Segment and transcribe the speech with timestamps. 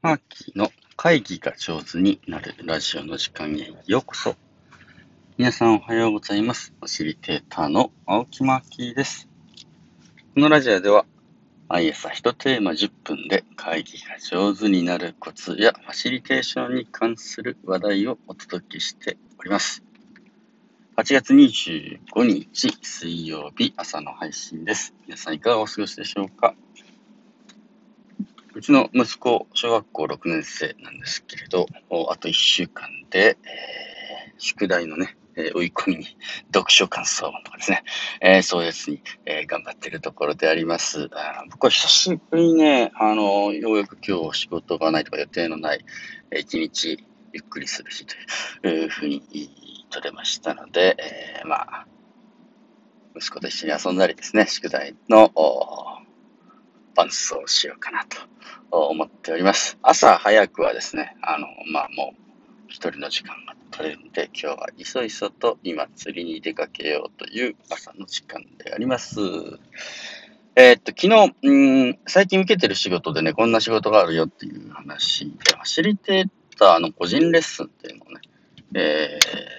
[0.00, 4.36] マーキーの会議が上手になるラジオの時間へようこそ。
[5.36, 6.72] 皆さんおはようございます。
[6.78, 9.28] ファシリテーターの青木マーキーです。
[10.36, 11.04] このラジオでは
[11.68, 19.82] 毎朝一テーマ10分で会議が上手になるコツやファシリテーションに関する話題をお届けしております。
[20.96, 24.94] 8月25日水曜日朝の配信です。
[25.08, 26.54] 皆さんいかがお過ごしでしょうか？
[28.58, 31.66] うちの息子、小学校6年生なんですけれど、
[32.10, 36.06] あと1週間で、えー、宿題のね、え、追い込みに、
[36.52, 37.84] 読書感想文とかですね、
[38.20, 41.08] えー、そういうやつに、え頑張ってるところであります。
[41.12, 45.84] あ僕は久しぶりにね、あの、ようやく今日仕事がないとか予定のない、
[46.32, 46.98] え一日
[47.32, 48.06] ゆっくりする日
[48.60, 51.86] というふうに取れましたので、えまあ、
[53.14, 55.30] 息子と一緒に遊んだりですね、宿題の
[56.96, 58.16] 伴走しようかなと
[58.70, 59.78] 思っております。
[59.82, 62.22] 朝早くはですね、あの、まあ、もう
[62.68, 69.20] 一人の時間が取れるんで、今日はいそいそと今釣りに出かけようという朝の時間であります。
[70.56, 78.20] えー、っと、昨日、うん、最近受けてる仕事でね、こんな仕事があるよっていう話で、ファシリテーターの個人レッスンっていうのをね、
[78.74, 79.57] えー、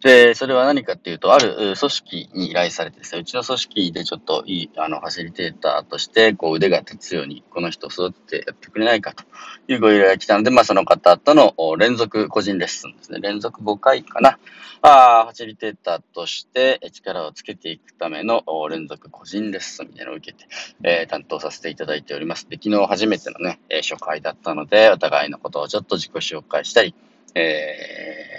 [0.00, 9.24] で、それは何かっていうと、ある組織に依頼されてですね、うちの組織でちょっといい、あの、ファシリテーターとして、こう腕が立つように、この人を育ててやってくれないかと
[9.66, 14.38] いうご依頼が来たので、まあその方との連続個人レッスンですね、連続5回かな、
[14.82, 20.46] あファシリテーターとして力をつけていくための連続個人レッスンみたいなのを受けて、
[20.84, 22.48] えー、担当させていただいております。
[22.48, 26.94] で、昨日初めてのね、初回だったので、お互いのことをちょっと自己紹介したり、
[27.34, 28.37] えー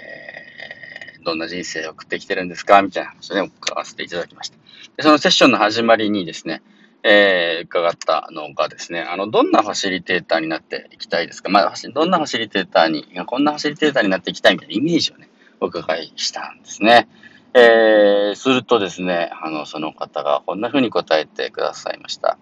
[1.24, 2.82] どんな人生を送ってきてるんですか？
[2.82, 4.56] みたいな話をね、伺わせていただきました。
[4.96, 6.62] で、そのセッションの始まりにですね、
[7.02, 11.48] えー、伺ったのがですね、あの、どんなファシリテーターになっていきたいですか？
[11.48, 15.28] まあ、どんなファシリテーターに、こんなファシリテーターになっていきたいみたいなイメージをね、
[15.60, 17.08] お伺いしたんですね。
[17.54, 22.38] えー、するとですね、あの、その方がこんな風に答えてくださいました。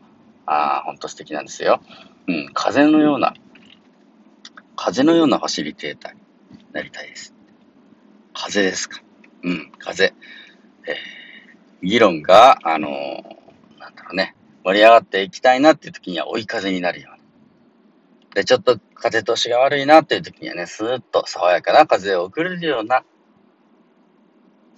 [0.46, 1.80] ああ、ほんと素敵なんですよ。
[2.26, 3.34] うん、風のような、
[4.76, 6.20] 風のようなファシリテーターに
[6.72, 7.34] なりたいです。
[8.48, 9.02] 風ですか。
[9.44, 10.14] うん、風。
[10.86, 17.22] えー、議論が、あのー、なんだろうね、盛り上がっていきたいなっていう時には追い風になるように。
[18.34, 23.04] で、ちょっと風通しが悪いなっていう時にはね、スーッと爽やかな風を送れるような、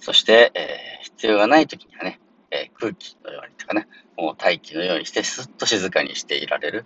[0.01, 2.19] そして、えー、必要がない時にはね、
[2.51, 3.87] えー、空気のようにとかね、
[4.17, 6.85] もう大気のようにしてスッと静かにしていられる。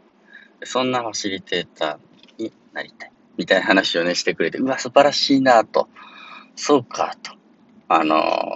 [0.63, 3.12] そんなファシリテーターになりたい。
[3.38, 5.90] みたいな話をね、してくれて、うわ、素晴らしいなと
[6.55, 7.33] そうか、と。
[7.88, 8.55] あの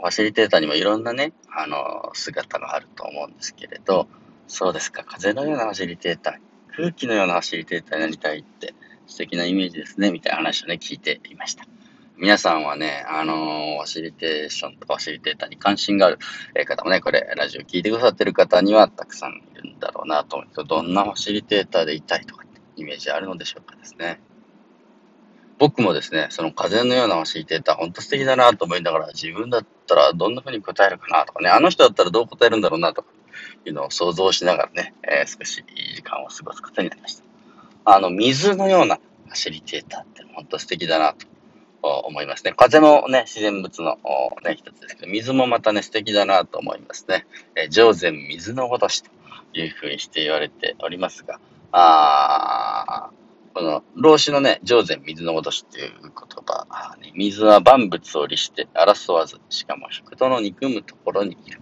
[0.00, 4.08] ファシリテーターにもいろんなね、あの姿があると思うんですけれど、
[4.48, 8.74] そうですか、風のようなファシリテーター、空気のようなファシリテーターになりたいって
[9.06, 11.64] 素敵なイメージですね、みたいな話をね、聞いていました。
[12.16, 16.18] 皆さんはね、あのー、ファシリテーションとかファシリテーターに関心がある
[16.66, 24.20] 方もね、これ、ラジオ聞いてくださってる方にはたくさんいるんだろうなと思うと、どんなファシリテーターでいたいとかってイメージあるのでしょうかですね。
[25.58, 33.08] 僕もですね、その風のような教えてた、本当素敵だなと思いながら、自分だったらどんな風に答えるかなとかね、あの人だったらどう答えるんだろうなとか
[33.64, 37.24] いうのを想像しながらね、えー、少しいい時間を過ごすことになりました。
[37.84, 41.26] あの、水のようなファシリテーターって本当素敵だなと
[42.04, 42.54] 思いますね。
[42.56, 43.98] 風もね、自然物の
[44.44, 47.26] ね、一つですけど、水もまたね、素敵だなと思いますね。
[47.56, 49.10] えー、上善水のごとしと
[49.54, 51.40] いうふうにして言われておりますが、
[51.72, 53.21] あー
[53.54, 61.60] この、老子のね、上善水のごとしっていう言葉、水は万物を利して争わず、しかも人の憎むところにいる。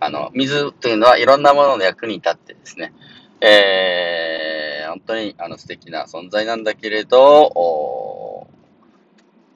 [0.00, 2.92] あの、水というのはいろんなものの役に立ってですね、
[3.40, 8.48] えー、本当にあの素敵な存在なんだけれど、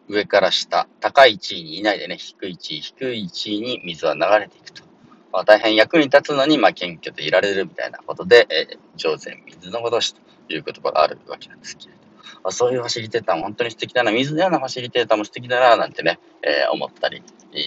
[0.09, 4.85] 上から下、高い地位にいないでね、低い地位、低い地位に水は流れていくと。
[5.33, 11.99] まあ、大変役に立つのに、まあ、謙虚でいられるみたいなことで、えー、上善水のごとしという言葉があるわけなんですけれど、
[12.45, 17.23] あそういうファシリテーターも本当に素敵だな、水のようなファシリテーターも素敵だな、なんてね、えー、思ったり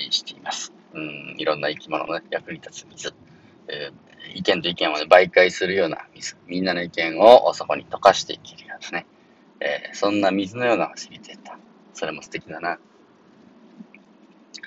[0.09, 0.73] しています。
[0.93, 3.13] うん、いろんな生き物の、ね、役に立つ水。
[3.67, 6.37] えー、意見と意見を、ね、媒介するような水。
[6.47, 9.05] みんなの意見をそこに溶かしていけるようなね。
[9.59, 11.55] えー、そんな水のようなファシリテーター。
[11.93, 12.79] それも素敵だな。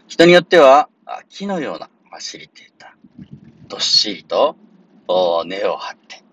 [0.06, 0.88] 人によっては、
[1.28, 3.68] 木のようなファシリテーター。
[3.68, 4.56] どっしりと
[5.46, 6.24] 根を張って、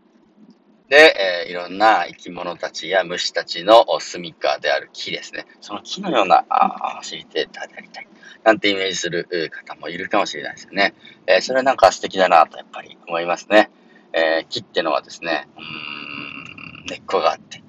[0.89, 5.45] で、えー、いろんな生き物たちや虫たちの住処である木ですね。
[5.60, 8.07] その木のようなあファシリテーターでありたい。
[8.44, 10.94] なんてイメージする方もいるかもしれないですよね。
[11.25, 13.69] えー、それはなんか素敵だなとやっぱり思いますね。
[14.13, 17.62] えー、木ってのはですね、うー根っこがあって、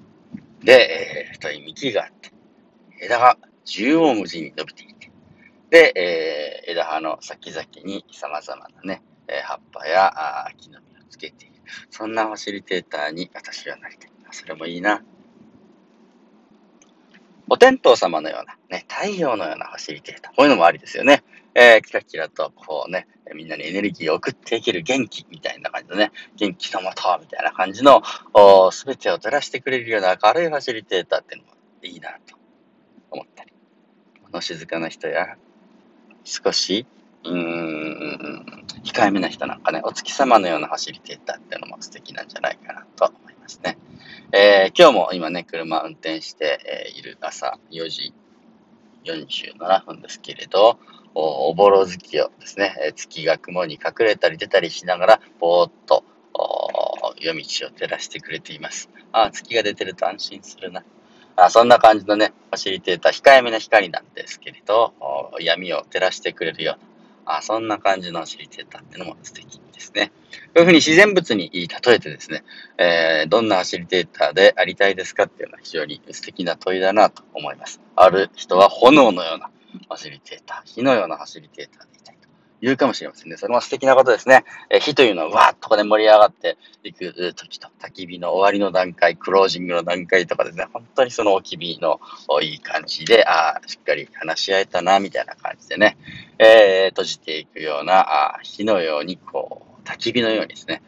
[0.62, 2.30] で、えー、太い幹があって、
[3.00, 5.10] 枝が縦横無尽に伸びていて、
[5.70, 11.57] で、え、枝葉の先々に様々なね、え、葉っぱや木の実をつけている。
[11.90, 14.10] そんなファシリテーターに私はなりたい。
[14.30, 15.02] それもいいな。
[17.50, 20.36] お天道様のような、ね、太陽のようなファシリテーター。
[20.36, 21.24] こういうのもありですよね。
[21.54, 28.02] えー、キラキラと、こうね、みんなにエネルギーを送っていける元気みたいな感じのね、元気のもとみたいな感じの、
[28.70, 32.36] すべてを照らしてくれるような明るいファシリテーターっていうのもいいなと
[33.10, 33.52] 思ったり。
[34.24, 35.36] 物静かな人や、
[36.24, 36.86] 少し、
[37.28, 43.78] うーん、控えめな人なんかね、お月様のようなファシリテーターっていうのも素敵なんじゃないかなと思いますね。
[44.32, 46.60] えー、今日も今ね、車運転して、
[46.94, 48.14] え、いる朝4時
[49.04, 50.78] 47分ですけれど、
[51.14, 56.04] おぼろ月をですね、月が雲に隠れたり出たりしながら、ぼーっと
[57.20, 58.90] 夜道を照らしてくれています。
[59.12, 60.84] あ月が出てると安心するな。
[61.36, 64.92] あそんな感じのね、ファシリテーター、控えめな光なんですけれど、
[65.40, 66.87] 闇を照らしてくれるような、
[67.30, 70.12] あそんな感じのファシリテータってのも素敵ですね。
[70.46, 72.42] こういうふうに自然物に例えてですね、
[72.78, 77.80] えー、どんなファシリテーターでありたいですかっていうのは非常に素敵な問いだなと思います。
[77.96, 81.97] ある人は炎のようなファシリテーター、火のようなファシリテーターで
[82.60, 83.36] 言うかもしれませんね。
[83.36, 84.44] それも素敵なことですね。
[84.68, 92.00] え火というのはわーっとこで盛り上がっていく時と、焚き火の終わりの段階、クロージングの段階とかですね、本当にその置き火の
[92.42, 95.96] いい感じで、ああ、しっかり話し合えたな、みたいな感じでね、
[96.38, 100.82] えー、閉じていくような、あ火のようにこう、焚き火のようにですね、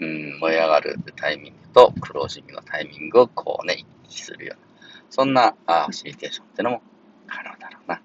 [0.00, 4.66] うん、燃え上がるタイミングとクロージングのタイミングをこうね、一気するような、
[5.10, 6.82] そんなあファシリテーションってのも
[7.26, 8.00] 可能だろうな。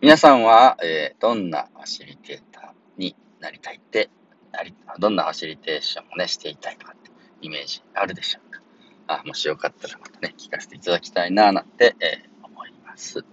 [0.00, 4.10] 皆さんは、えー、どんなファシリテーターになりたいって、
[4.52, 7.10] なりどんなファシリテーションをね、していたいとかって
[7.40, 8.60] イメージあるでしょうか
[9.08, 13.24] あもしよかったらまたね、聞かせていただきたいな、なんて、えー、思います。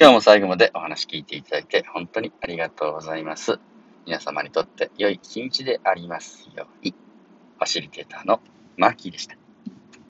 [0.00, 3.60] 今日も最後までお話聞いていただいて本当にありがとうございます。
[4.06, 6.92] 皆様にとって良い一日でありますように。
[6.92, 8.40] ファシリテーターの
[8.78, 9.39] マーキーでした。